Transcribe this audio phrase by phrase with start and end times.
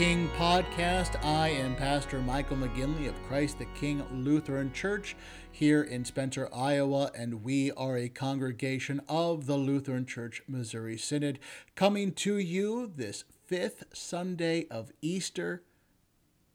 [0.00, 1.22] King podcast.
[1.22, 5.14] I am Pastor Michael McGinley of Christ the King Lutheran Church
[5.52, 11.38] here in Spencer, Iowa, and we are a congregation of the Lutheran Church Missouri Synod
[11.74, 15.64] coming to you this fifth Sunday of Easter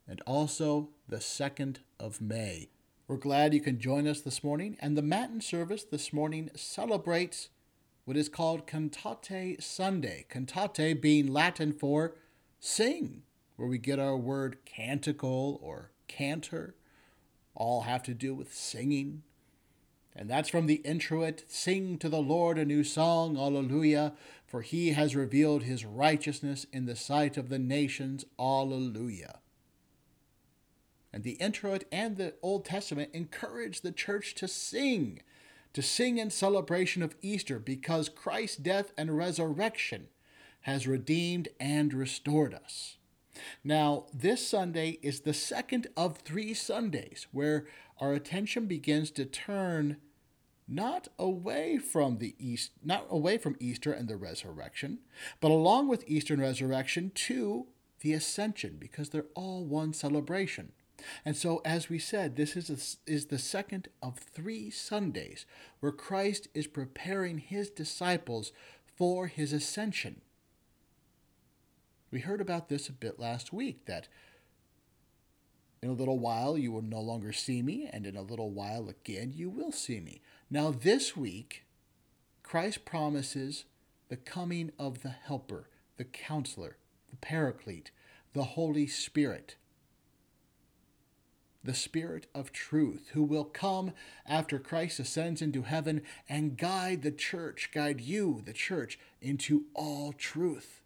[0.08, 2.70] and also the 2nd of May.
[3.08, 7.50] We're glad you can join us this morning, and the Matin service this morning celebrates
[8.06, 10.26] what is called Cantate Sunday.
[10.32, 12.16] Cantate being Latin for
[12.60, 13.22] sing,
[13.56, 16.76] where we get our word canticle or cantor,
[17.54, 19.24] all have to do with singing.
[20.16, 24.14] And that's from the introit Sing to the Lord a new song, Alleluia,
[24.46, 29.40] for he has revealed his righteousness in the sight of the nations, Alleluia.
[31.12, 35.22] And the introit and the Old Testament encourage the church to sing
[35.76, 40.08] to sing in celebration of Easter because Christ's death and resurrection
[40.62, 42.96] has redeemed and restored us.
[43.64, 47.66] Now, this Sunday is the second of three Sundays where
[48.00, 49.98] our attention begins to turn
[50.68, 55.00] not away from the east not away from Easter and the resurrection,
[55.40, 57.68] but along with Easter and resurrection to
[58.02, 60.72] the ascension because they're all one celebration.
[61.24, 65.46] And so, as we said, this is, a, is the second of three Sundays
[65.80, 68.52] where Christ is preparing his disciples
[68.96, 70.22] for his ascension.
[72.16, 74.08] We heard about this a bit last week that
[75.84, 78.88] in a little while you will no longer see me, and in a little while
[78.88, 80.22] again you will see me.
[80.50, 81.66] Now, this week,
[82.42, 83.66] Christ promises
[84.08, 85.68] the coming of the Helper,
[85.98, 86.78] the Counselor,
[87.10, 87.92] the Paraclete,
[88.32, 89.58] the Holy Spirit
[91.66, 93.92] the Spirit of truth, who will come
[94.26, 100.14] after Christ ascends into heaven and guide the church, guide you, the church, into all
[100.14, 100.84] truth.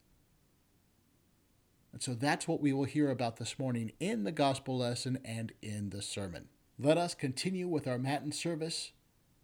[1.91, 5.51] And so that's what we will hear about this morning in the gospel lesson and
[5.61, 6.49] in the sermon.
[6.77, 8.91] Let us continue with our Matin service,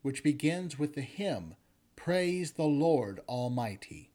[0.01, 1.55] which begins with the hymn,
[1.95, 4.11] Praise the Lord Almighty.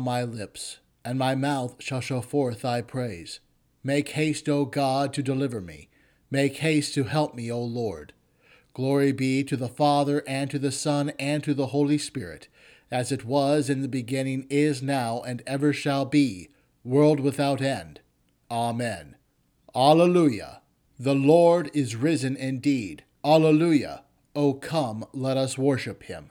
[0.00, 3.40] My lips, and my mouth shall show forth thy praise.
[3.82, 5.88] Make haste, O God, to deliver me.
[6.30, 8.12] Make haste to help me, O Lord.
[8.74, 12.48] Glory be to the Father, and to the Son, and to the Holy Spirit,
[12.90, 16.48] as it was in the beginning, is now, and ever shall be,
[16.84, 18.00] world without end.
[18.50, 19.16] Amen.
[19.74, 20.62] Alleluia.
[20.98, 23.04] The Lord is risen indeed.
[23.24, 24.02] Alleluia.
[24.34, 26.30] O come, let us worship him.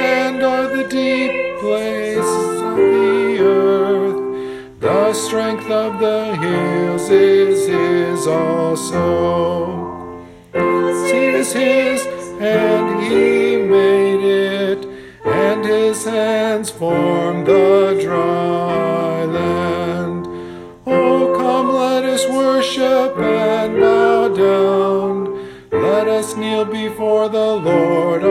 [0.00, 4.80] hand are the deep places of the earth.
[4.80, 9.04] The strength of the hills is his also.
[10.52, 12.06] Sea is his,
[12.40, 14.80] and he made it,
[15.24, 20.26] and his hands formed the dry land.
[20.86, 25.16] Oh, come, let us worship and bow down.
[25.70, 28.22] Let us kneel before the Lord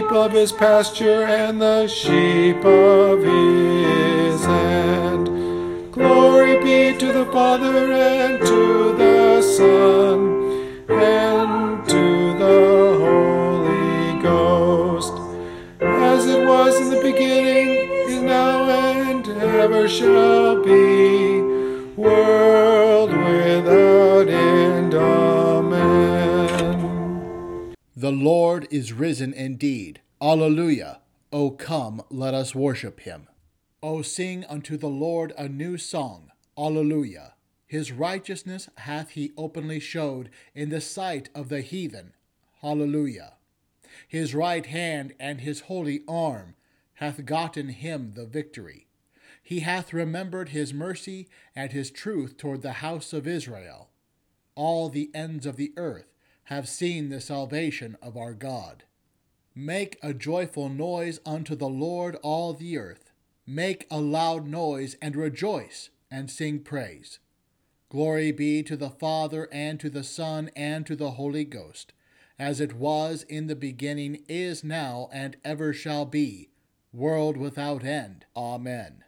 [0.00, 5.28] people of his pasture and the sheep of his hand.
[5.92, 10.18] Glory be to the Father and to the Son
[10.90, 15.14] and to the Holy Ghost,
[15.80, 17.68] as it was in the beginning,
[18.10, 21.40] is now, and ever shall be,
[21.96, 22.83] world
[28.04, 30.02] The Lord is risen indeed.
[30.20, 31.00] Alleluia.
[31.32, 33.28] O come, let us worship him.
[33.82, 36.30] O sing unto the Lord a new song.
[36.54, 37.32] Alleluia.
[37.66, 42.12] His righteousness hath he openly showed in the sight of the heathen.
[42.60, 43.36] Hallelujah.
[44.06, 46.56] His right hand and his holy arm
[46.96, 48.86] hath gotten him the victory.
[49.42, 51.26] He hath remembered his mercy
[51.56, 53.88] and his truth toward the house of Israel.
[54.54, 56.13] All the ends of the earth
[56.44, 58.84] have seen the salvation of our God.
[59.54, 63.12] Make a joyful noise unto the Lord, all the earth.
[63.46, 67.18] Make a loud noise and rejoice and sing praise.
[67.88, 71.92] Glory be to the Father, and to the Son, and to the Holy Ghost,
[72.38, 76.48] as it was in the beginning, is now, and ever shall be,
[76.92, 78.26] world without end.
[78.36, 79.04] Amen.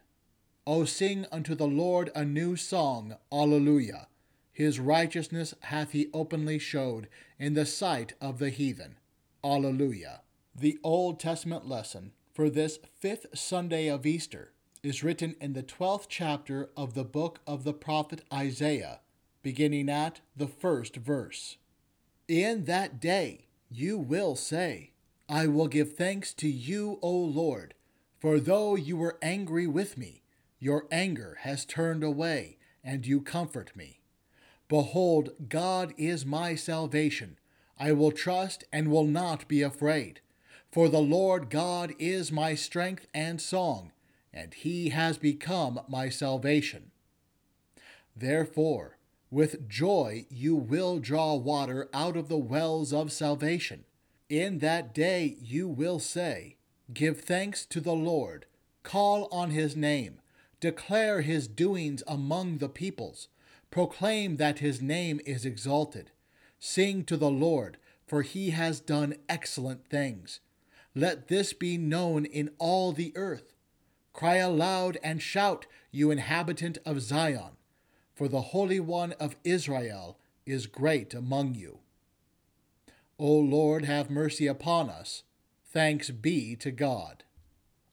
[0.67, 3.17] O sing unto the Lord a new song.
[3.33, 4.09] Alleluia.
[4.53, 8.97] His righteousness hath he openly showed in the sight of the heathen.
[9.45, 10.21] Alleluia.
[10.55, 14.53] The Old Testament lesson for this fifth Sunday of Easter
[14.83, 19.01] is written in the 12th chapter of the book of the prophet Isaiah,
[19.43, 21.57] beginning at the first verse.
[22.29, 24.93] In that day you will say,
[25.29, 27.75] I will give thanks to you, O Lord,
[28.19, 30.23] for though you were angry with me,
[30.59, 34.01] your anger has turned away, and you comfort me.
[34.69, 37.39] Behold, God is my salvation.
[37.79, 40.21] I will trust and will not be afraid.
[40.73, 43.93] For the Lord God is my strength and song,
[44.33, 46.91] and he has become my salvation.
[48.15, 48.97] Therefore,
[49.31, 53.85] with joy you will draw water out of the wells of salvation.
[54.29, 56.57] In that day you will say,
[56.93, 58.47] Give thanks to the Lord,
[58.83, 60.21] call on his name,
[60.61, 63.29] declare his doings among the peoples,
[63.71, 66.11] proclaim that his name is exalted.
[66.59, 70.41] Sing to the Lord, for he has done excellent things.
[70.95, 73.53] Let this be known in all the earth.
[74.13, 77.57] Cry aloud and shout, you inhabitant of Zion,
[78.15, 81.81] for the Holy One of Israel is great among you.
[83.19, 85.23] O Lord, have mercy upon us.
[85.65, 87.25] Thanks be to God.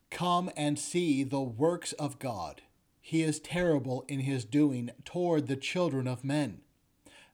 [0.10, 2.62] Come and see the works of God.
[3.06, 6.62] He is terrible in his doing toward the children of men.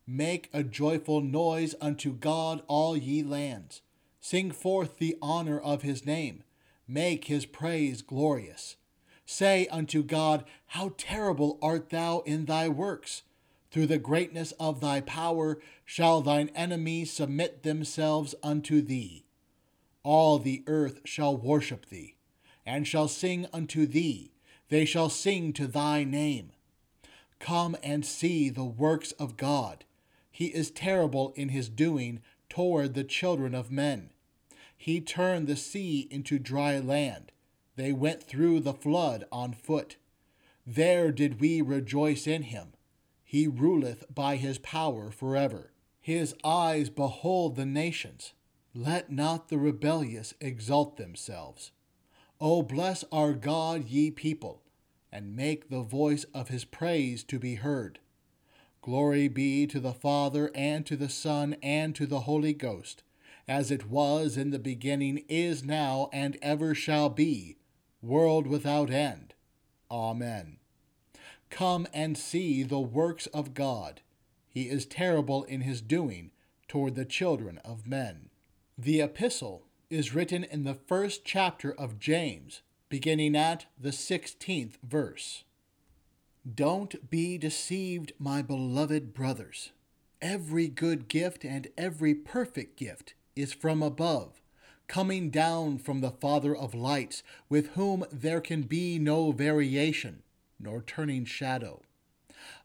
[0.07, 3.83] Make a joyful noise unto God, all ye lands.
[4.19, 6.43] Sing forth the honor of his name.
[6.87, 8.77] Make his praise glorious.
[9.27, 13.21] Say unto God, How terrible art thou in thy works!
[13.69, 19.23] Through the greatness of thy power shall thine enemies submit themselves unto thee.
[20.01, 22.15] All the earth shall worship thee,
[22.65, 24.31] and shall sing unto thee.
[24.69, 26.51] They shall sing to thy name.
[27.39, 29.85] Come and see the works of God.
[30.31, 34.11] He is terrible in his doing toward the children of men.
[34.77, 37.31] He turned the sea into dry land.
[37.75, 39.97] They went through the flood on foot.
[40.65, 42.73] There did we rejoice in him.
[43.23, 45.71] He ruleth by his power forever.
[45.99, 48.33] His eyes behold the nations.
[48.73, 51.71] Let not the rebellious exalt themselves.
[52.41, 54.61] O bless our God, ye people,
[55.11, 57.99] and make the voice of his praise to be heard.
[58.81, 63.03] Glory be to the Father, and to the Son, and to the Holy Ghost,
[63.45, 67.57] as it was in the beginning, is now, and ever shall be,
[68.01, 69.33] world without end.
[69.91, 70.59] Amen.
[71.49, 73.99] Come and see the works of God.
[74.47, 76.31] He is terrible in his doing
[76.69, 78.29] toward the children of men.
[78.77, 85.43] The epistle is written in the first chapter of James, beginning at the 16th verse.
[86.55, 89.71] Don't be deceived, my beloved brothers.
[90.21, 94.41] Every good gift and every perfect gift is from above,
[94.87, 100.21] coming down from the Father of lights, with whom there can be no variation,
[100.59, 101.81] nor turning shadow.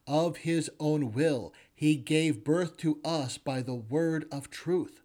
[0.07, 5.01] Of his own will he gave birth to us by the word of truth,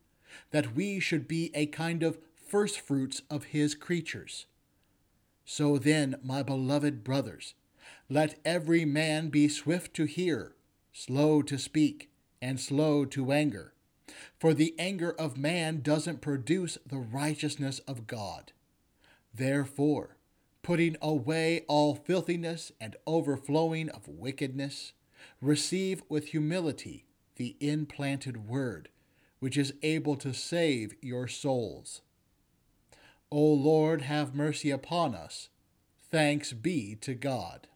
[0.51, 4.45] that we should be a kind of firstfruits of his creatures.
[5.45, 7.53] So then, my beloved brothers,
[8.09, 10.55] let every man be swift to hear,
[10.93, 12.09] slow to speak,
[12.41, 13.73] and slow to anger.
[14.39, 18.51] For the anger of man doesn't produce the righteousness of God.
[19.33, 20.17] Therefore,
[20.63, 24.93] putting away all filthiness and overflowing of wickedness,
[25.41, 28.89] receive with humility the implanted word,
[29.39, 32.01] which is able to save your souls.
[33.31, 35.49] O Lord, have mercy upon us.
[36.11, 37.67] Thanks be to God.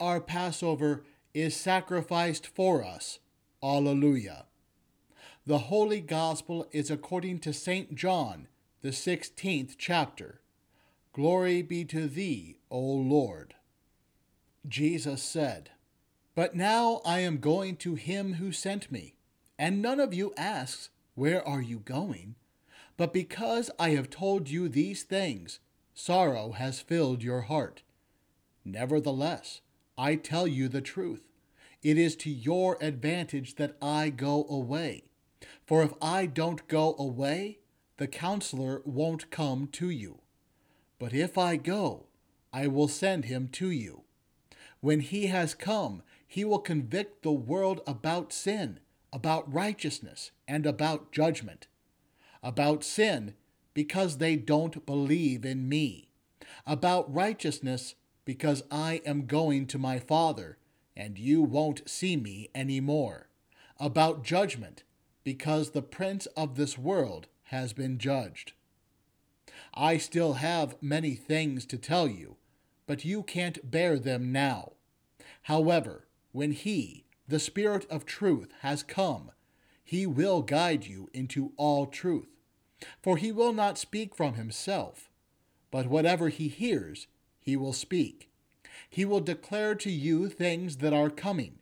[0.00, 3.18] Our Passover is sacrificed for us.
[3.62, 4.46] Alleluia.
[5.46, 7.94] The Holy Gospel is according to St.
[7.94, 8.48] John,
[8.82, 10.40] the 16th chapter.
[11.12, 13.54] Glory be to thee, O Lord.
[14.66, 15.70] Jesus said,
[16.34, 19.14] But now I am going to him who sent me,
[19.58, 22.36] and none of you asks, Where are you going?
[22.96, 25.60] But because I have told you these things,
[25.94, 27.82] sorrow has filled your heart.
[28.64, 29.60] Nevertheless,
[29.96, 31.22] I tell you the truth.
[31.82, 35.04] It is to your advantage that I go away.
[35.66, 37.58] For if I don't go away,
[37.98, 40.20] the counselor won't come to you.
[40.98, 42.06] But if I go,
[42.52, 44.04] I will send him to you.
[44.80, 48.80] When he has come, he will convict the world about sin,
[49.12, 51.66] about righteousness, and about judgment
[52.44, 53.34] about sin
[53.72, 56.08] because they don't believe in me,
[56.66, 60.58] about righteousness because I am going to my Father
[60.96, 63.28] and you won't see me any more,
[63.78, 64.84] about judgment
[65.24, 68.52] because the prince of this world has been judged.
[69.74, 72.36] I still have many things to tell you,
[72.86, 74.72] but you can't bear them now.
[75.42, 79.30] However, when he, the Spirit of truth, has come.
[79.82, 82.28] He will guide you into all truth.
[83.02, 85.10] For he will not speak from himself,
[85.70, 87.06] but whatever he hears,
[87.44, 88.30] he will speak.
[88.88, 91.58] He will declare to you things that are coming.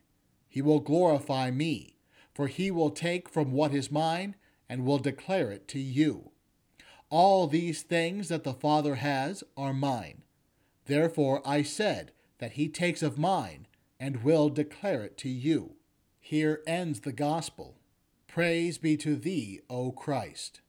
[0.47, 1.97] He will glorify me,
[2.33, 4.35] for he will take from what is mine
[4.69, 6.31] and will declare it to you.
[7.09, 10.21] All these things that the Father has are mine.
[10.85, 13.67] Therefore I said that he takes of mine
[13.99, 15.75] and will declare it to you.
[16.21, 17.75] Here ends the gospel.
[18.27, 20.61] Praise be to thee, O Christ.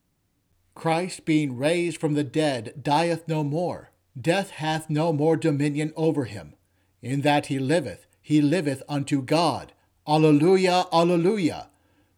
[0.75, 3.91] Christ, being raised from the dead, dieth no more.
[4.21, 6.55] Death hath no more dominion over him.
[7.03, 9.73] In that he liveth, he liveth unto God.
[10.07, 11.69] Alleluia, Alleluia.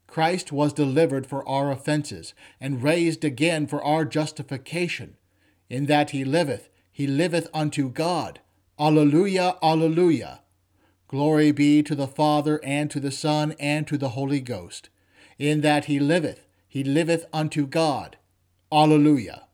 [0.07, 5.17] Christ was delivered for our offenses, and raised again for our justification.
[5.69, 8.41] In that he liveth, he liveth unto God.
[8.79, 10.41] Alleluia, Alleluia.
[11.09, 14.89] Glory be to the Father, and to the Son, and to the Holy Ghost.
[15.39, 18.17] In that he liveth, he liveth unto God.
[18.71, 19.46] Alleluia.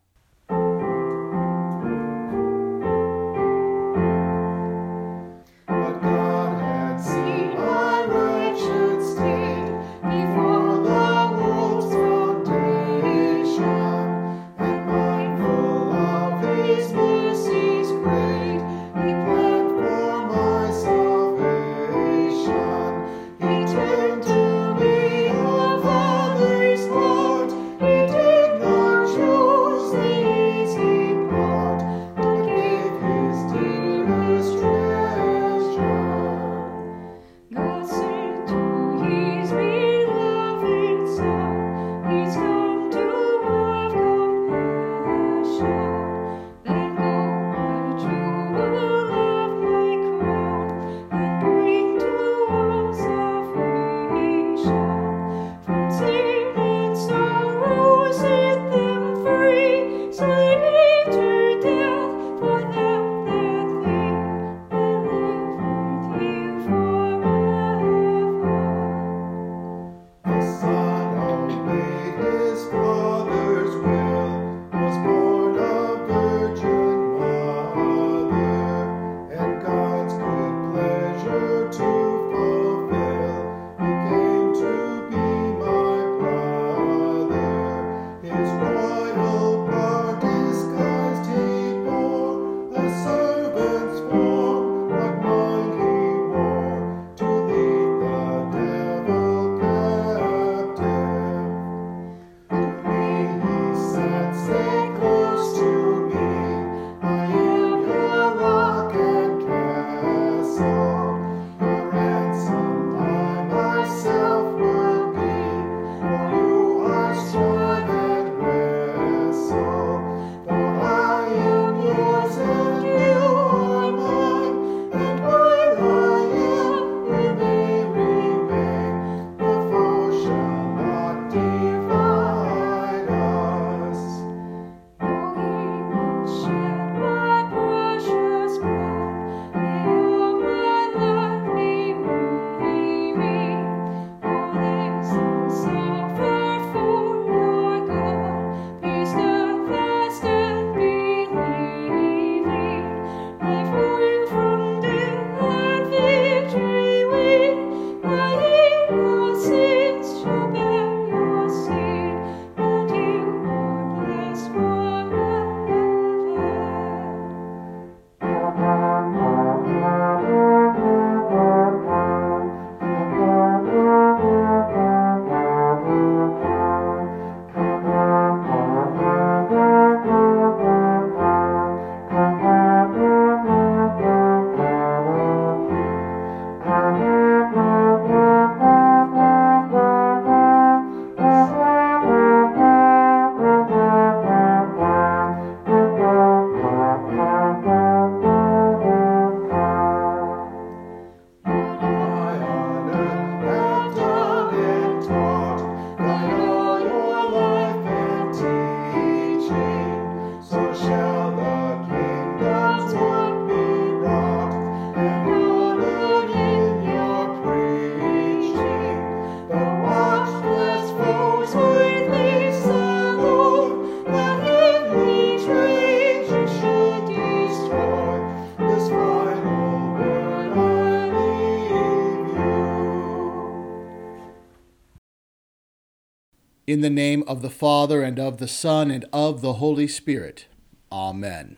[237.23, 240.47] Name of the Father, and of the Son, and of the Holy Spirit.
[240.91, 241.57] Amen.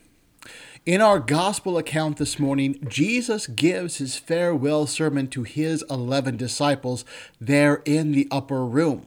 [0.84, 7.06] In our gospel account this morning, Jesus gives his farewell sermon to his 11 disciples
[7.40, 9.06] there in the upper room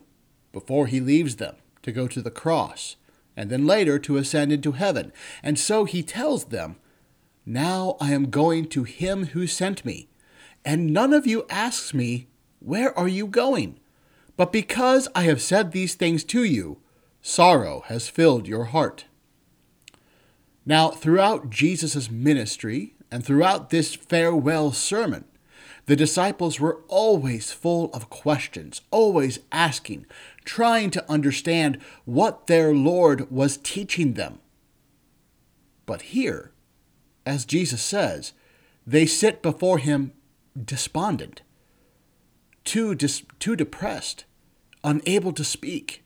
[0.52, 2.96] before he leaves them to go to the cross
[3.36, 5.14] and then later to ascend into heaven.
[5.44, 6.78] And so he tells them,
[7.46, 10.08] Now I am going to him who sent me,
[10.66, 12.26] and none of you asks me,
[12.60, 13.80] Where are you going?
[14.38, 16.78] But because I have said these things to you,
[17.22, 19.06] sorrow has filled your heart.
[20.66, 25.26] Now, throughout Jesus' ministry and throughout this farewell sermon,
[25.88, 30.06] the disciples were always full of questions, always asking,
[30.44, 34.40] trying to understand what their Lord was teaching them.
[35.86, 36.52] But here,
[37.26, 38.34] as Jesus says,
[38.86, 40.12] they sit before him
[40.62, 41.42] despondent,
[42.68, 44.26] too, dis- too depressed,
[44.84, 46.04] unable to speak.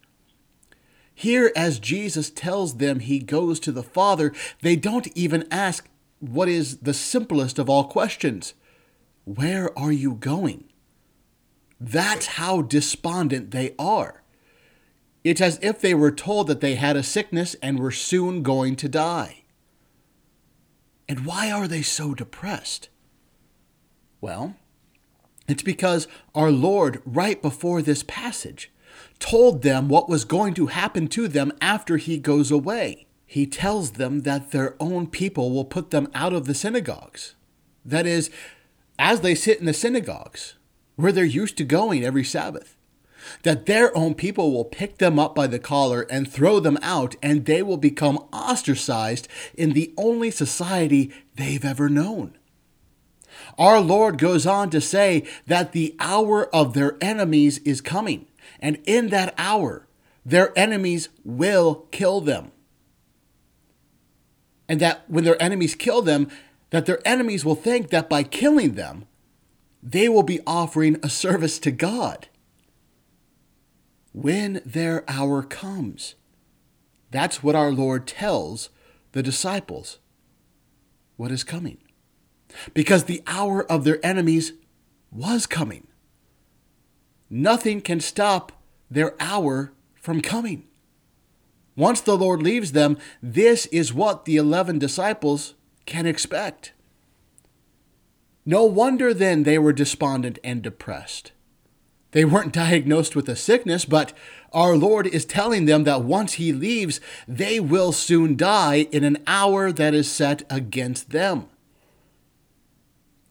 [1.14, 6.48] Here, as Jesus tells them he goes to the Father, they don't even ask what
[6.48, 8.54] is the simplest of all questions
[9.26, 10.66] Where are you going?
[11.80, 14.22] That's how despondent they are.
[15.24, 18.76] It's as if they were told that they had a sickness and were soon going
[18.78, 19.44] to die.
[21.10, 22.90] And why are they so depressed?
[24.22, 24.56] Well,
[25.52, 28.72] it's because our Lord, right before this passage,
[29.20, 33.06] told them what was going to happen to them after he goes away.
[33.26, 37.36] He tells them that their own people will put them out of the synagogues.
[37.86, 38.30] That is,
[39.00, 40.56] as they sit in the synagogues,
[40.96, 42.76] where they're used to going every Sabbath,
[43.44, 47.16] that their own people will pick them up by the collar and throw them out,
[47.22, 52.38] and they will become ostracized in the only society they've ever known.
[53.62, 58.26] Our Lord goes on to say that the hour of their enemies is coming.
[58.60, 59.88] And in that hour,
[60.26, 62.54] their enemies will kill them.
[64.68, 66.28] And that when their enemies kill them,
[66.72, 69.06] that their enemies will think that by killing them,
[69.84, 72.30] they will be offering a service to God.
[74.12, 76.16] When their hour comes,
[77.12, 78.70] that's what our Lord tells
[79.12, 80.00] the disciples
[81.16, 81.78] what is coming.
[82.74, 84.54] Because the hour of their enemies
[85.12, 85.88] was coming.
[87.30, 88.52] Nothing can stop
[88.90, 90.68] their hour from coming.
[91.76, 95.54] Once the Lord leaves them, this is what the 11 disciples
[95.86, 96.74] can expect.
[98.46, 101.32] No wonder then they were despondent and depressed.
[102.12, 104.14] They weren't diagnosed with a sickness, but
[104.52, 109.24] our Lord is telling them that once He leaves, they will soon die in an
[109.26, 111.48] hour that is set against them.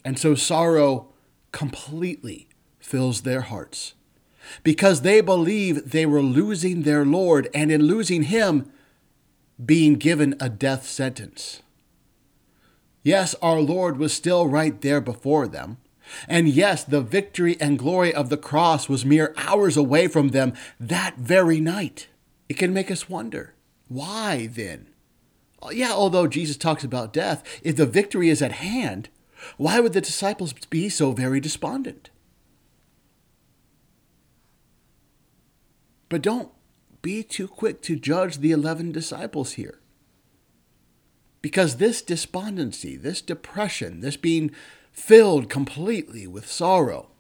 [0.05, 1.09] And so sorrow
[1.53, 3.95] completely fills their hearts
[4.63, 8.71] because they believe they were losing their Lord and in losing Him,
[9.65, 11.63] being given a death sentence.
[13.03, 15.79] Yes, our Lord was still right there before them.
[16.29, 20.55] And yes, the victory and glory of the cross was mere hours away from them
[20.79, 22.09] that very night.
[22.49, 23.55] It can make us wonder
[23.89, 24.89] why then?
[25.71, 29.09] Yeah, although Jesus talks about death, if the victory is at hand,
[29.57, 32.11] why would the disciples be so very despondent?
[36.09, 36.51] But don't
[37.03, 39.81] be too quick to judge the 11 disciples here.
[41.43, 44.51] Because this despondency, this depression, this being
[44.93, 47.11] filled completely with sorrow,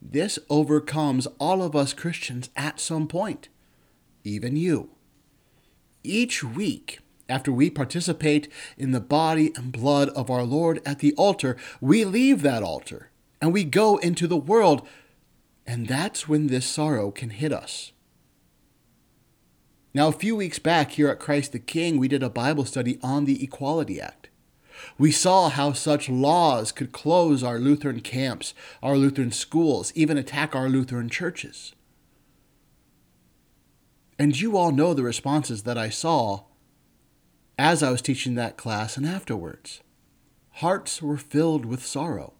[0.00, 3.48] this overcomes all of us Christians at some point,
[4.24, 4.90] even you.
[6.02, 7.00] Each week,
[7.30, 12.04] after we participate in the body and blood of our Lord at the altar, we
[12.04, 14.86] leave that altar and we go into the world
[15.66, 17.92] and that's when this sorrow can hit us.
[19.94, 22.98] Now, a few weeks back here at Christ the King, we did a Bible study
[23.02, 24.30] on the Equality Act.
[24.98, 30.54] We saw how such laws could close our Lutheran camps, our Lutheran schools, even attack
[30.54, 31.74] our Lutheran churches.
[34.18, 36.44] And you all know the responses that I saw
[37.60, 39.82] as I was teaching that class and afterwards.
[40.54, 42.32] Hearts were filled with sorrow.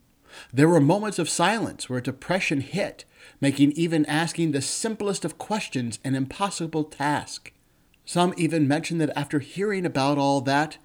[0.50, 3.04] There were moments of silence where depression hit
[3.38, 7.52] making even asking the simplest of questions an impossible task.
[8.06, 10.78] Some even mentioned that after hearing about all that,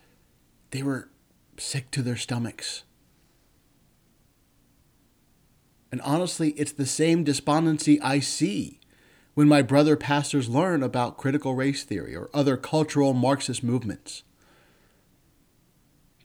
[0.71, 1.09] they were
[1.57, 2.83] sick to their stomachs.
[5.93, 8.81] And honestly, it's the same despondency I see
[9.35, 14.23] when my brother pastors learn about critical race theory or other cultural Marxist movements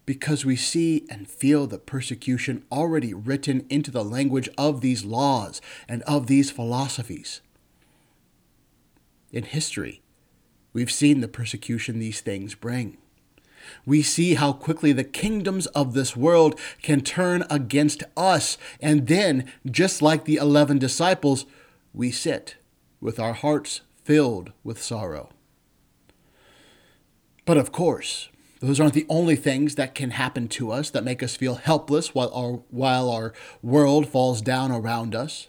[0.07, 5.61] because we see and feel the persecution already written into the language of these laws
[5.88, 7.40] and of these philosophies.
[9.33, 10.03] in history,
[10.73, 12.99] we've seen the persecution these things bring.
[13.87, 19.51] We see how quickly the kingdoms of this world can turn against us, and then,
[19.64, 21.46] just like the eleven disciples,
[21.92, 22.57] we sit
[23.01, 25.31] with our hearts filled with sorrow.
[27.45, 28.29] But of course,
[28.61, 32.15] those aren't the only things that can happen to us that make us feel helpless
[32.15, 33.33] while our, while our
[33.63, 35.49] world falls down around us.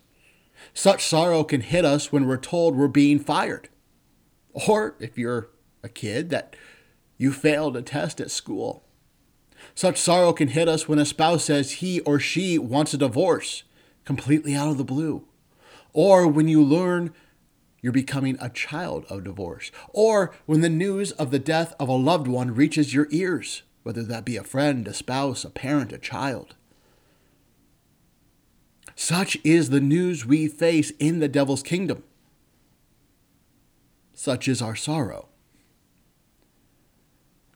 [0.74, 3.68] Such sorrow can hit us when we're told we're being fired.
[4.54, 5.50] Or if you're
[5.84, 6.56] a kid, that
[7.18, 8.84] you failed a test at school.
[9.76, 13.64] Such sorrow can hit us when a spouse says he or she wants a divorce,
[14.06, 15.26] completely out of the blue.
[15.94, 17.14] Or when you learn
[17.82, 19.72] you're becoming a child of divorce.
[19.90, 24.04] Or when the news of the death of a loved one reaches your ears, whether
[24.04, 26.56] that be a friend, a spouse, a parent, a child.
[28.96, 32.04] Such is the news we face in the devil's kingdom.
[34.14, 35.30] Such is our sorrow.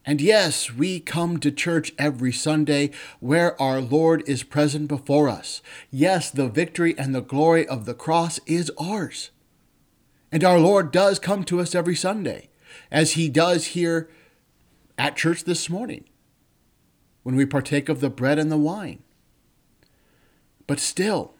[0.08, 5.62] And yes, we come to church every Sunday where our Lord is present before us.
[5.90, 9.32] Yes, the victory and the glory of the cross is ours.
[10.36, 12.50] And our Lord does come to us every Sunday,
[12.91, 14.10] as he does here
[14.98, 16.04] at church this morning
[17.24, 19.02] when we partake of the bread and the wine.
[20.67, 21.36] But still,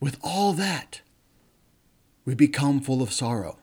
[0.00, 1.02] with all that,
[2.24, 3.58] we become full of sorrow.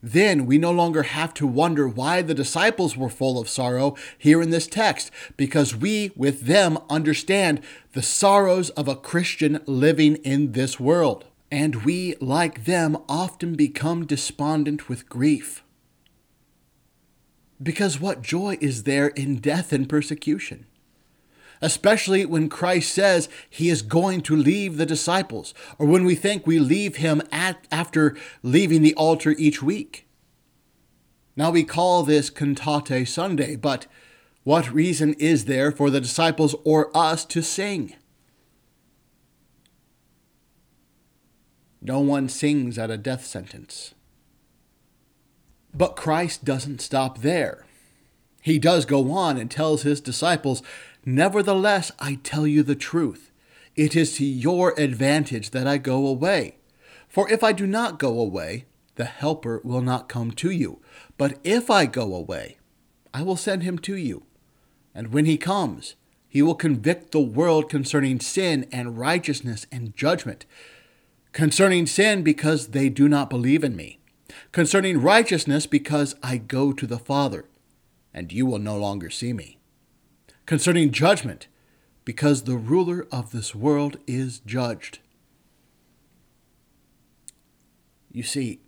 [0.00, 4.40] Then we no longer have to wonder why the disciples were full of sorrow here
[4.40, 7.60] in this text, because we, with them, understand
[7.92, 14.06] the sorrows of a Christian living in this world and we, like them, often become
[14.06, 15.62] despondent with grief.
[17.62, 20.64] Because what joy is there in death and persecution?
[21.60, 26.46] Especially when Christ says he is going to leave the disciples, or when we think
[26.46, 30.08] we leave him at, after leaving the altar each week.
[31.36, 33.86] Now we call this Cantate Sunday, but
[34.42, 37.94] what reason is there for the disciples or us to sing?
[41.84, 43.92] No one sings at a death sentence.
[45.74, 47.66] But Christ doesn't stop there.
[48.40, 50.62] He does go on and tells his disciples,
[51.04, 53.32] Nevertheless, I tell you the truth.
[53.74, 56.56] It is to your advantage that I go away.
[57.08, 60.80] For if I do not go away, the Helper will not come to you.
[61.18, 62.58] But if I go away,
[63.12, 64.24] I will send him to you.
[64.94, 65.96] And when he comes,
[66.28, 70.46] he will convict the world concerning sin and righteousness and judgment
[71.32, 73.98] concerning sin because they do not believe in me,
[74.52, 77.46] concerning righteousness because I go to the Father,
[78.12, 79.58] and you will no longer see me,
[80.46, 81.46] concerning judgment
[82.04, 84.98] because the ruler of this world is judged.
[88.10, 88.60] You see,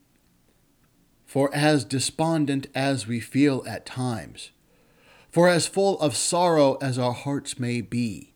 [1.26, 4.52] for as despondent as we feel at times,
[5.30, 8.32] for as full of sorrow as our hearts may be,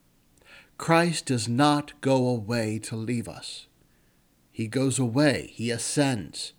[0.76, 3.67] Christ does not go away to leave us.
[4.58, 6.52] He goes away, he ascends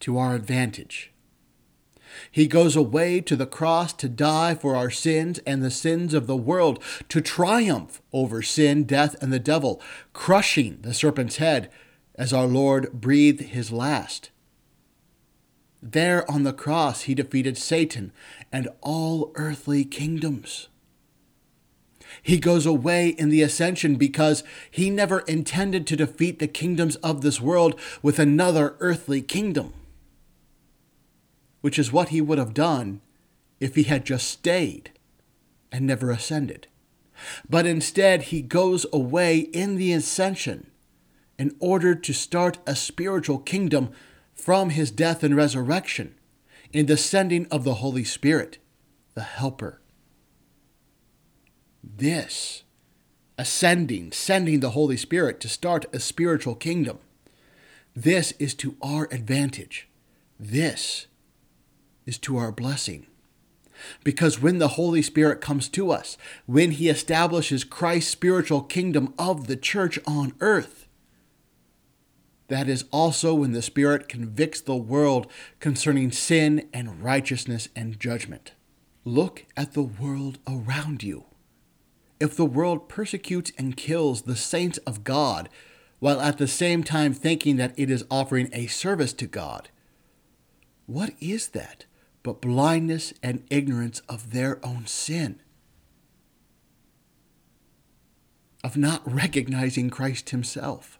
[0.00, 1.12] to our advantage.
[2.30, 6.26] He goes away to the cross to die for our sins and the sins of
[6.26, 9.80] the world, to triumph over sin, death, and the devil,
[10.12, 11.70] crushing the serpent's head
[12.16, 14.30] as our Lord breathed his last.
[15.82, 18.12] There on the cross, he defeated Satan
[18.52, 20.68] and all earthly kingdoms.
[22.22, 27.20] He goes away in the ascension because he never intended to defeat the kingdoms of
[27.20, 29.74] this world with another earthly kingdom,
[31.60, 33.00] which is what he would have done
[33.58, 34.92] if he had just stayed
[35.72, 36.68] and never ascended.
[37.48, 40.70] But instead, he goes away in the ascension
[41.38, 43.90] in order to start a spiritual kingdom
[44.32, 46.14] from his death and resurrection
[46.72, 48.58] in the sending of the Holy Spirit,
[49.14, 49.81] the Helper
[52.02, 52.64] this
[53.38, 56.98] ascending, sending the Holy Spirit to start a spiritual kingdom.
[57.94, 59.88] This is to our advantage.
[60.38, 61.06] This
[62.04, 63.06] is to our blessing.
[64.02, 69.46] Because when the Holy Spirit comes to us, when He establishes Christ's spiritual kingdom of
[69.46, 70.88] the church on earth,
[72.48, 75.28] that is also when the Spirit convicts the world
[75.60, 78.52] concerning sin and righteousness and judgment.
[79.04, 81.26] Look at the world around you
[82.22, 85.48] if the world persecutes and kills the saints of God,
[85.98, 89.68] while at the same time thinking that it is offering a service to God?
[90.86, 91.84] What is that
[92.22, 95.40] but blindness and ignorance of their own sin?
[98.64, 100.98] Of not recognizing Christ Himself?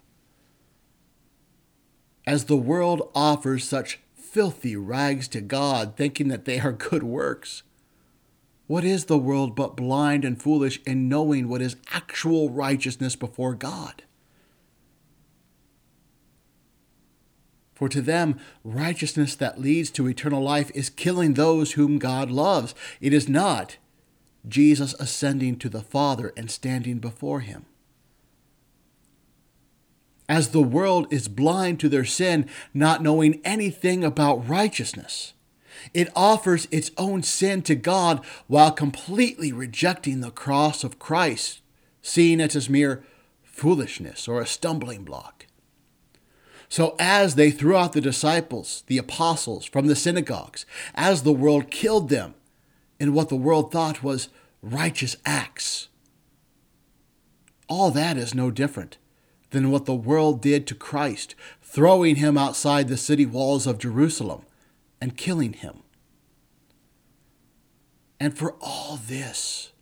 [2.26, 7.62] as the world offers such filthy rags to God, thinking that they are good works.
[8.72, 13.54] What is the world but blind and foolish in knowing what is actual righteousness before
[13.54, 14.02] God?
[17.74, 22.74] For to them, righteousness that leads to eternal life is killing those whom God loves.
[22.98, 23.76] It is not
[24.48, 27.66] Jesus ascending to the Father and standing before him.
[30.30, 35.35] As the world is blind to their sin, not knowing anything about righteousness,
[35.94, 41.60] it offers its own sin to God while completely rejecting the cross of Christ,
[42.00, 43.04] seeing it as mere
[43.42, 45.46] foolishness or a stumbling block.
[46.68, 50.64] So, as they threw out the disciples, the apostles, from the synagogues,
[50.94, 52.34] as the world killed them
[52.98, 54.30] in what the world thought was
[54.62, 55.88] righteous acts,
[57.68, 58.96] all that is no different
[59.50, 64.42] than what the world did to Christ, throwing him outside the city walls of Jerusalem
[65.02, 65.82] and killing him.
[68.20, 69.72] And for all this,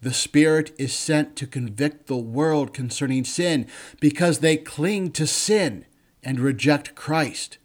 [0.00, 3.66] the Spirit is sent to convict the world concerning sin
[4.00, 5.84] because they cling to sin
[6.24, 7.58] and reject Christ.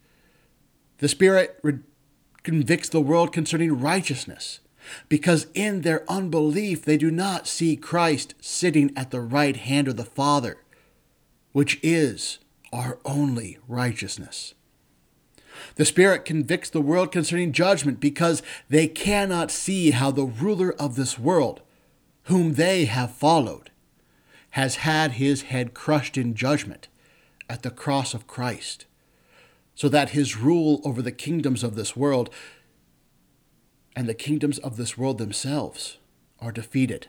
[0.98, 1.80] The Spirit re-
[2.44, 4.60] convicts the world concerning righteousness
[5.08, 9.96] because in their unbelief they do not see Christ sitting at the right hand of
[9.96, 10.58] the Father,
[11.54, 12.40] which is
[12.74, 14.54] our only righteousness.
[15.76, 20.96] The Spirit convicts the world concerning judgment because they cannot see how the ruler of
[20.96, 21.62] this world,
[22.24, 23.72] whom they have followed,
[24.52, 26.88] has had his head crushed in judgment
[27.50, 28.86] at the cross of Christ,
[29.76, 32.30] so that his rule over the kingdoms of this world
[33.96, 35.98] and the kingdoms of this world themselves
[36.40, 37.08] are defeated.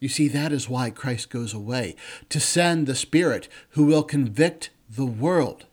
[0.00, 1.96] You see, that is why Christ goes away,
[2.28, 5.66] to send the Spirit who will convict the world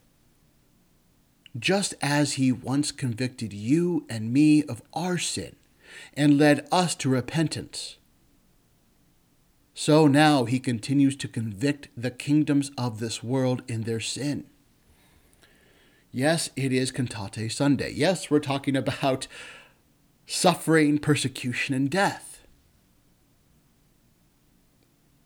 [1.58, 5.56] just as he once convicted you and me of our sin
[6.14, 7.98] and led us to repentance.
[9.74, 14.46] So now he continues to convict the kingdoms of this world in their sin.
[16.12, 17.92] Yes, it is Cantate Sunday.
[17.92, 19.28] Yes, we're talking about
[20.26, 22.48] suffering, persecution, and death.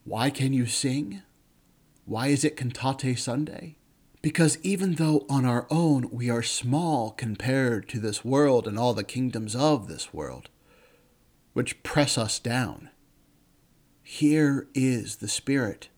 [0.03, 1.21] Why can you sing?
[2.05, 3.75] Why is it Cantate Sunday?
[4.21, 8.93] Because even though on our own we are small compared to this world and all
[8.93, 10.49] the kingdoms of this world,
[11.53, 12.89] which press us down,
[14.03, 15.89] here is the Spirit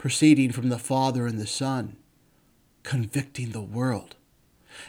[0.00, 1.94] proceeding from the Father and the Son,
[2.84, 4.16] convicting the world.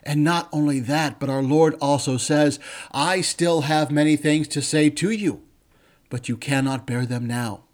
[0.03, 2.59] And not only that, but our Lord also says,
[2.93, 5.41] I still have many things to say to you,
[6.09, 7.65] but you cannot bear them now.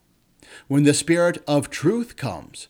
[0.67, 2.69] When the Spirit of truth comes,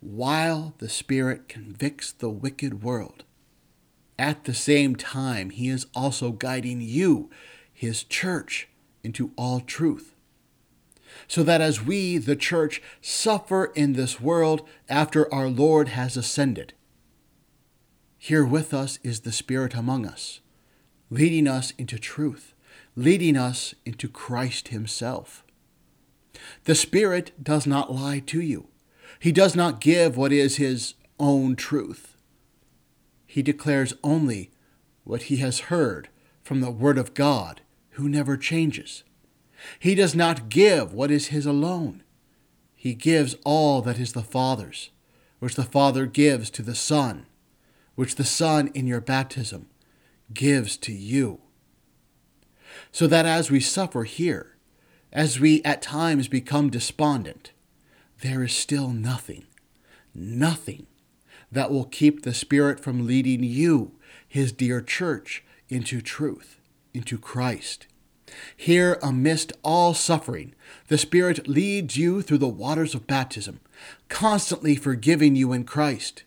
[0.00, 3.24] while the Spirit convicts the wicked world.
[4.18, 7.30] At the same time, He is also guiding you,
[7.72, 8.68] His church,
[9.02, 10.14] into all truth.
[11.26, 16.74] So that as we, the church, suffer in this world after our Lord has ascended,
[18.22, 20.40] here with us is the Spirit among us,
[21.08, 22.54] leading us into truth,
[22.94, 25.42] leading us into Christ Himself.
[26.64, 28.69] The Spirit does not lie to you.
[29.20, 32.16] He does not give what is his own truth.
[33.26, 34.50] He declares only
[35.04, 36.08] what he has heard
[36.42, 37.60] from the Word of God,
[37.90, 39.04] who never changes.
[39.78, 42.02] He does not give what is his alone.
[42.74, 44.88] He gives all that is the Father's,
[45.38, 47.26] which the Father gives to the Son,
[47.94, 49.68] which the Son in your baptism
[50.32, 51.40] gives to you.
[52.90, 54.56] So that as we suffer here,
[55.12, 57.52] as we at times become despondent,
[58.22, 59.44] there is still nothing,
[60.14, 60.86] nothing
[61.50, 63.92] that will keep the Spirit from leading you,
[64.26, 66.60] His dear church, into truth,
[66.92, 67.86] into Christ.
[68.56, 70.54] Here, amidst all suffering,
[70.88, 73.60] the Spirit leads you through the waters of baptism,
[74.08, 76.22] constantly forgiving you in Christ.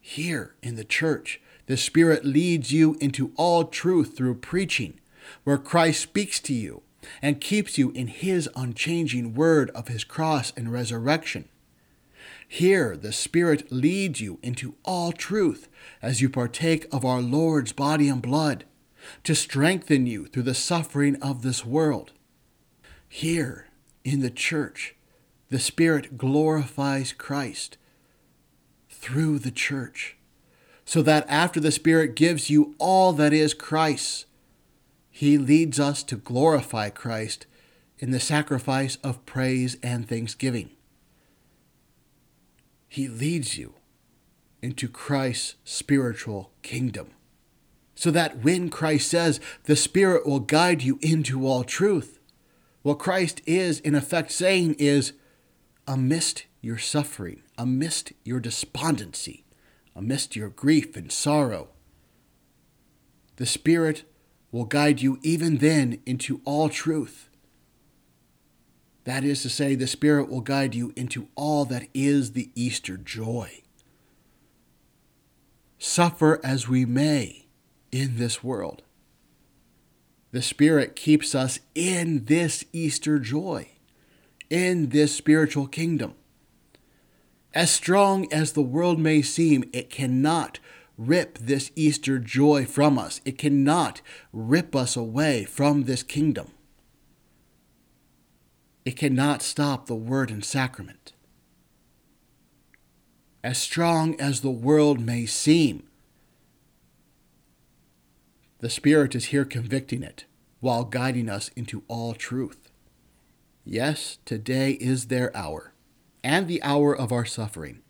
[0.00, 5.00] Here in the church, the Spirit leads you into all truth through preaching,
[5.42, 6.82] where Christ speaks to you
[7.22, 11.48] and keeps you in His unchanging word of His cross and resurrection.
[12.48, 15.68] Here, the Spirit leads you into all truth
[16.00, 18.64] as you partake of our Lord's body and blood,
[19.24, 22.12] to strengthen you through the suffering of this world.
[23.08, 23.68] Here,
[24.04, 24.94] in the church,
[25.48, 27.78] the Spirit glorifies Christ
[28.90, 30.16] through the church,
[30.84, 34.25] so that after the Spirit gives you all that is Christ,
[35.16, 37.46] He leads us to glorify Christ
[37.98, 40.72] in the sacrifice of praise and thanksgiving.
[42.86, 43.76] He leads you
[44.60, 47.12] into Christ's spiritual kingdom.
[47.94, 52.18] So that when Christ says the Spirit will guide you into all truth,
[52.82, 55.14] what Christ is in effect saying is,
[55.88, 59.46] amidst your suffering, amidst your despondency,
[59.94, 61.68] amidst your grief and sorrow,
[63.36, 64.04] the Spirit
[64.56, 67.28] will guide you even then into all truth.
[69.04, 72.96] That is to say, the Spirit will guide you into all that is the Easter
[72.96, 73.60] joy.
[75.78, 77.48] Suffer as we may
[77.92, 78.82] in this world,
[80.32, 83.68] the Spirit keeps us in this Easter joy,
[84.48, 86.14] in this spiritual kingdom.
[87.52, 90.60] As strong as the world may seem, it cannot
[90.96, 93.20] rip this Easter joy from us.
[93.24, 94.00] It cannot
[94.32, 96.52] rip us away from this kingdom.
[98.84, 101.12] It cannot stop the word and sacrament.
[103.42, 105.84] As strong as the world may seem,
[108.60, 110.24] the Spirit is here convicting it
[110.60, 112.70] while guiding us into all truth.
[113.64, 115.72] Yes, today is their hour
[116.24, 117.82] and the hour of our suffering.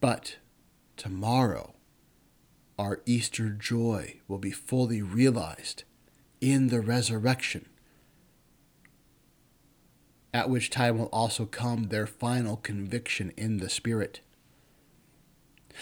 [0.00, 0.36] But
[1.00, 1.72] tomorrow,
[2.78, 5.84] our Easter joy will be fully realized
[6.42, 7.66] in the resurrection
[10.34, 14.20] at which time will also come their final conviction in the Spirit.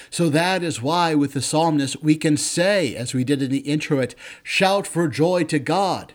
[0.08, 3.58] So that is why, with the psalmist, we can say, as we did in the
[3.58, 4.14] introit,
[4.44, 6.14] shout for joy to God.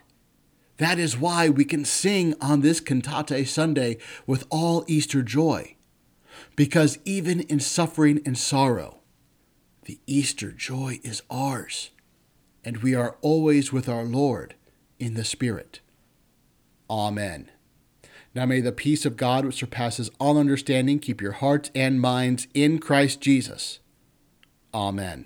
[0.77, 5.75] That is why we can sing on this Cantate Sunday with all Easter joy.
[6.55, 8.99] Because even in suffering and sorrow,
[9.85, 11.89] the Easter joy is ours,
[12.63, 14.55] and we are always with our Lord
[14.99, 15.81] in the Spirit.
[16.89, 17.49] Amen.
[18.35, 22.47] Now may the peace of God, which surpasses all understanding, keep your hearts and minds
[22.53, 23.79] in Christ Jesus.
[24.73, 25.25] Amen.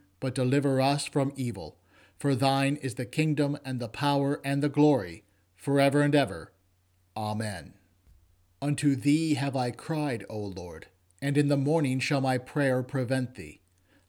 [0.21, 1.77] but deliver us from evil.
[2.17, 5.25] For thine is the kingdom and the power and the glory,
[5.57, 6.53] forever and ever.
[7.17, 7.73] Amen.
[8.61, 10.85] Unto thee have I cried, O Lord,
[11.21, 13.59] and in the morning shall my prayer prevent thee.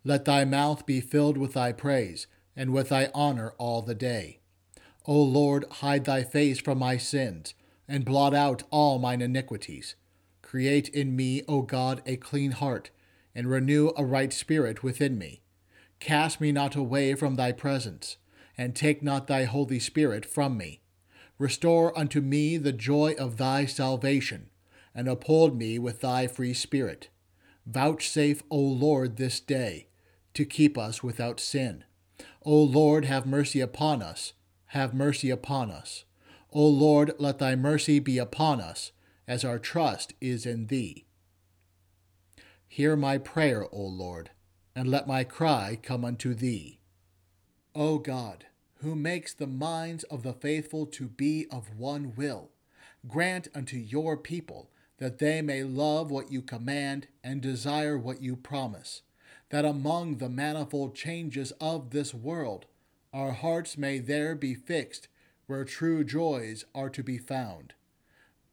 [0.04, 4.40] Let thy mouth be filled with thy praise, and with thy honor all the day.
[5.06, 7.54] O Lord, hide thy face from my sins,
[7.88, 9.94] and blot out all mine iniquities.
[10.42, 12.90] Create in me, O God, a clean heart,
[13.34, 15.41] and renew a right spirit within me.
[16.02, 18.16] Cast me not away from thy presence,
[18.58, 20.80] and take not thy Holy Spirit from me.
[21.38, 24.50] Restore unto me the joy of thy salvation,
[24.96, 27.08] and uphold me with thy free spirit.
[27.66, 29.86] Vouchsafe, O Lord, this day,
[30.34, 31.84] to keep us without sin.
[32.44, 34.32] O Lord, have mercy upon us,
[34.66, 36.04] have mercy upon us.
[36.52, 38.90] O Lord, let thy mercy be upon us,
[39.28, 41.06] as our trust is in thee.
[42.66, 44.30] Hear my prayer, O Lord,
[44.74, 46.78] and let my cry come unto thee.
[47.74, 48.46] O God,
[48.82, 52.50] who makes the minds of the faithful to be of one will,
[53.06, 58.36] grant unto your people that they may love what you command and desire what you
[58.36, 59.02] promise,
[59.50, 62.66] that among the manifold changes of this world,
[63.12, 65.08] our hearts may there be fixed
[65.46, 67.74] where true joys are to be found.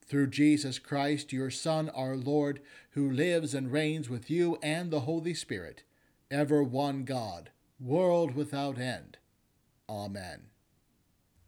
[0.05, 2.61] Through Jesus Christ, your Son, our Lord,
[2.91, 5.83] who lives and reigns with you and the Holy Spirit,
[6.31, 7.49] ever one God,
[7.79, 9.17] world without end.
[9.89, 10.43] Amen.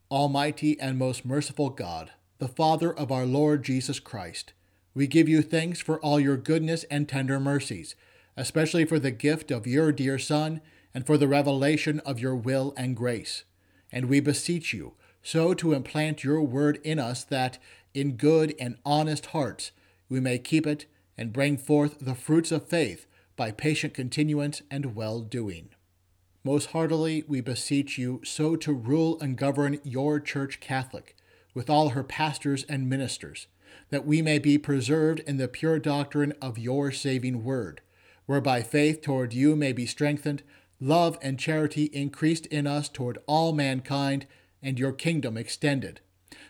[0.09, 4.53] Almighty and most merciful God, the Father of our Lord Jesus Christ,
[4.95, 7.95] we give you thanks for all your goodness and tender mercies,
[8.35, 10.61] especially for the gift of your dear Son
[10.95, 13.43] and for the revelation of your will and grace.
[13.91, 17.59] And we beseech you so to implant your word in us that,
[17.93, 19.71] in good and honest hearts,
[20.09, 23.05] we may keep it and bring forth the fruits of faith
[23.35, 25.69] by patient continuance and well doing.
[26.43, 31.15] Most heartily we beseech you so to rule and govern your Church Catholic,
[31.53, 33.47] with all her pastors and ministers,
[33.89, 37.81] that we may be preserved in the pure doctrine of your saving word,
[38.25, 40.41] whereby faith toward you may be strengthened,
[40.79, 44.25] love and charity increased in us toward all mankind,
[44.63, 45.99] and your kingdom extended.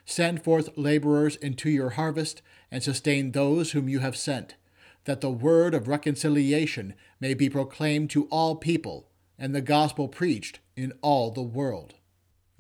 [0.06, 4.56] Send forth laborers into your harvest, and sustain those whom you have sent,
[5.06, 10.60] that the word of reconciliation may be proclaimed to all people, and the gospel preached
[10.76, 11.96] in all the world.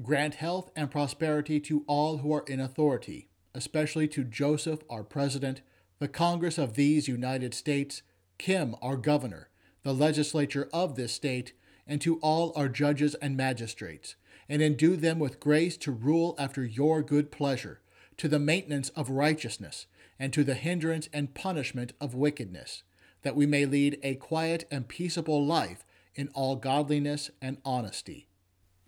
[0.02, 5.62] Grant health and prosperity to all who are in authority, especially to Joseph, our President,
[6.00, 8.02] the Congress of these United States,
[8.40, 9.50] Kim, our Governor,
[9.84, 11.54] the legislature of this state,
[11.86, 14.16] and to all our judges and magistrates,
[14.50, 17.82] and endue them with grace to rule after your good pleasure,
[18.18, 19.86] to the maintenance of righteousness,
[20.22, 22.84] and to the hindrance and punishment of wickedness,
[23.24, 25.84] that we may lead a quiet and peaceable life
[26.16, 28.30] in all godliness and honesty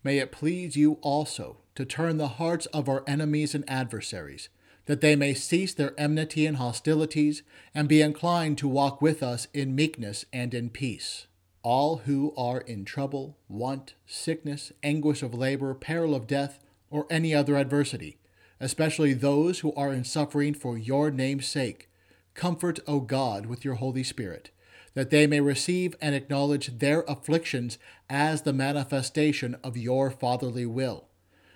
[0.04, 4.50] May it please you also to turn the hearts of our enemies and adversaries,
[4.86, 7.42] that they may cease their enmity and hostilities,
[7.74, 11.28] and be inclined to walk with us in meekness and in peace.
[11.62, 16.60] All who are in trouble, want, sickness, anguish of labor, peril of death,
[16.90, 18.18] or any other adversity,
[18.64, 21.90] especially those who are in suffering for your name's sake,
[22.34, 24.50] comfort, O God, with your Holy Spirit
[24.94, 27.78] that they may receive and acknowledge their afflictions
[28.10, 31.08] as the manifestation of your fatherly will.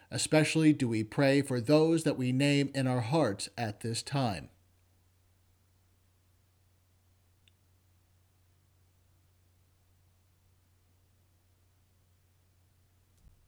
[0.09, 4.49] Especially do we pray for those that we name in our hearts at this time.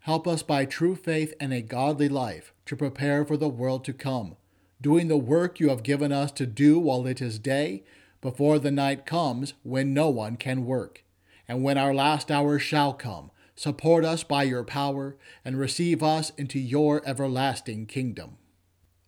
[0.00, 3.92] help us by true faith and a godly life to prepare for the world to
[3.92, 4.36] come,
[4.80, 7.84] doing the work you have given us to do while it is day,
[8.20, 11.04] before the night comes when no one can work.
[11.48, 13.30] And when our last hour shall come,
[13.60, 18.38] Support us by your power, and receive us into your everlasting kingdom.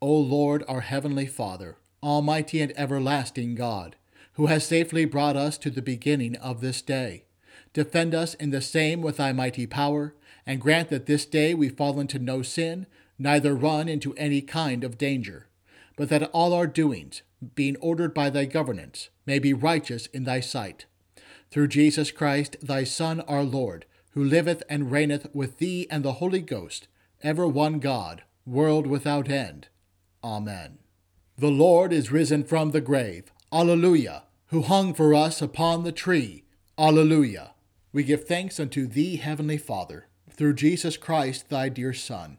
[0.03, 3.97] O Lord, our heavenly Father, almighty and everlasting God,
[4.35, 7.25] who has safely brought us to the beginning of this day,
[7.73, 10.15] defend us in the same with thy mighty power,
[10.47, 12.87] and grant that this day we fall into no sin,
[13.19, 15.49] neither run into any kind of danger,
[15.97, 17.23] but that all our doings,
[17.55, 20.87] being ordered by thy governance, may be righteous in thy sight.
[21.51, 26.15] Through Jesus Christ, thy Son, our Lord, who liveth and reigneth with thee and the
[26.15, 26.89] Holy Ghost,
[27.23, 29.69] ever one God, world without end.
[30.25, 30.79] Amen.
[31.37, 33.33] The Lord is risen from the grave.
[33.53, 34.25] Alleluia.
[34.49, 36.45] Who hung for us upon the tree.
[36.79, 37.53] Alleluia.
[37.93, 40.07] We give thanks unto thee, Heavenly Father,
[40.43, 42.37] through Jesus Christ, thy dear Son,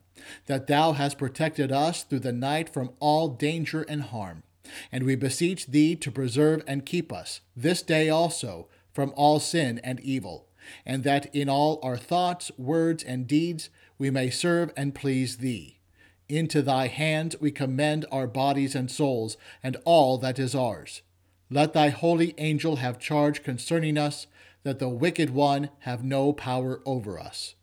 [0.47, 4.43] that thou hast protected us through the night from all danger and harm.
[4.91, 9.79] And we beseech thee to preserve and keep us, this day also, from all sin
[9.85, 10.49] and evil
[10.85, 15.79] and that in all our thoughts, words, and deeds we may serve and please Thee.
[16.27, 21.03] Into Thy hands we commend our bodies and souls, and all that is ours.
[21.49, 24.27] Let Thy holy angel have charge concerning us,
[24.63, 27.55] that the wicked one have no power over us.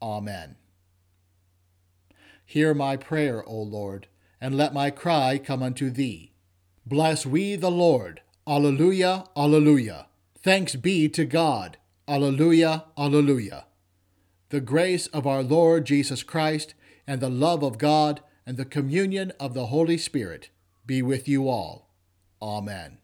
[0.00, 0.56] Amen.
[2.44, 4.06] Hear my prayer, O Lord,
[4.40, 6.32] and let my cry come unto Thee.
[6.84, 8.20] Bless we the Lord.
[8.46, 10.06] Alleluia, alleluia.
[10.38, 11.78] Thanks be to God.
[12.06, 13.64] Alleluia, Alleluia.
[14.50, 16.74] The grace of our Lord Jesus Christ,
[17.04, 20.50] and the love of God, and the communion of the Holy Spirit
[20.86, 21.90] be with you all.
[22.40, 22.98] Amen.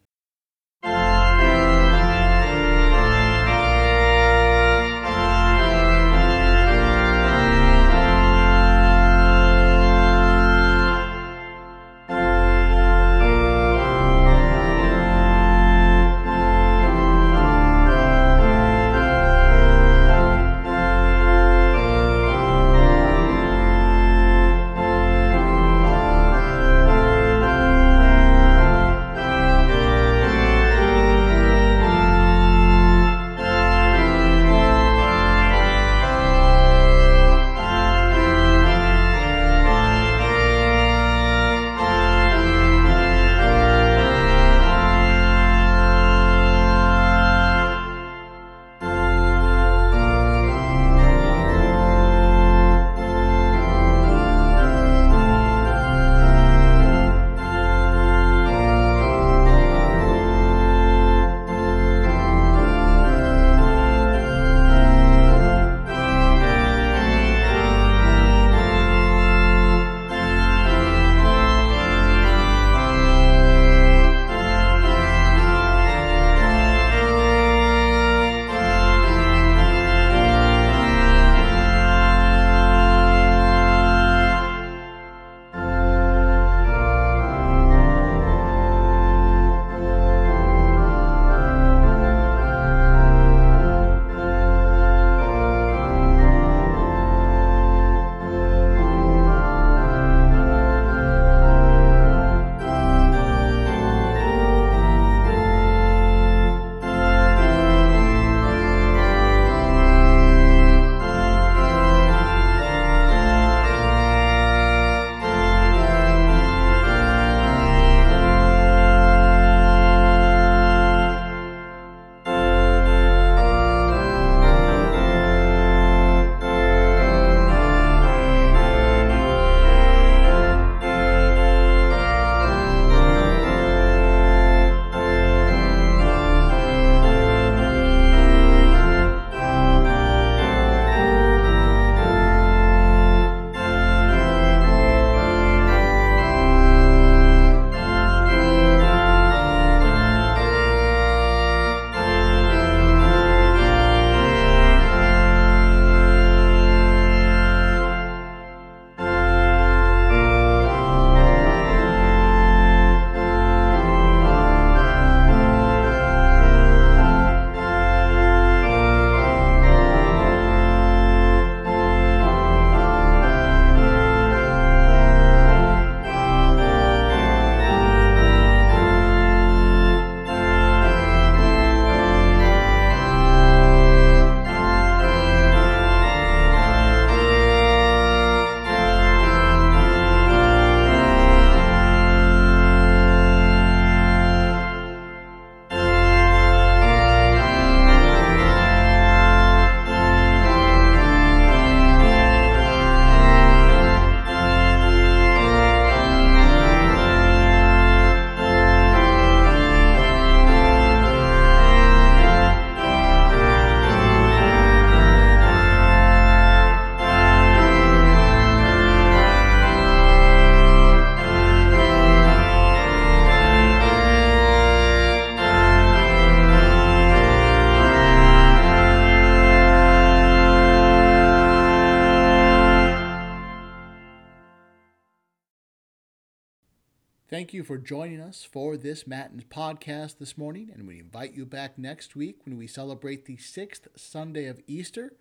[237.43, 241.45] Thank you for joining us for this Matins podcast this morning, and we invite you
[241.45, 245.11] back next week when we celebrate the sixth Sunday of Easter,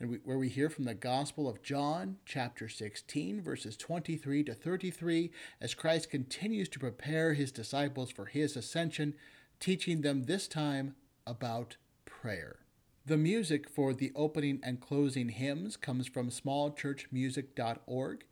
[0.00, 4.52] and we, where we hear from the Gospel of John, chapter 16, verses 23 to
[4.52, 9.14] 33, as Christ continues to prepare his disciples for his ascension,
[9.60, 12.58] teaching them this time about prayer.
[13.06, 18.24] The music for the opening and closing hymns comes from smallchurchmusic.org.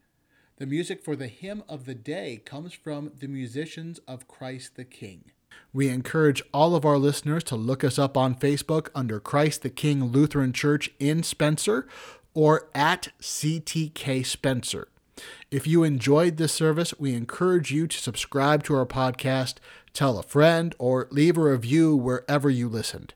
[0.59, 4.85] The music for the hymn of the day comes from the musicians of Christ the
[4.85, 5.31] King.
[5.73, 9.71] We encourage all of our listeners to look us up on Facebook under Christ the
[9.71, 11.87] King Lutheran Church in Spencer
[12.35, 14.89] or at CTK Spencer.
[15.53, 19.59] If you enjoyed this service, we encourage you to subscribe to our podcast,
[19.93, 23.15] tell a friend, or leave a review wherever you listened.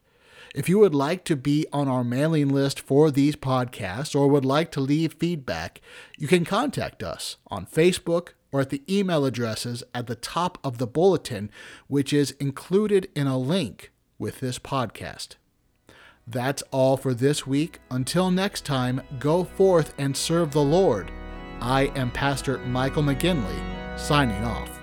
[0.55, 4.45] If you would like to be on our mailing list for these podcasts or would
[4.45, 5.81] like to leave feedback,
[6.19, 10.77] you can contact us on Facebook or at the email addresses at the top of
[10.77, 11.51] the bulletin,
[11.87, 15.37] which is included in a link with this podcast.
[16.27, 17.81] That's all for this week.
[17.91, 21.11] Until next time, go forth and serve the Lord.
[21.61, 24.82] I am Pastor Michael McGinley, signing off.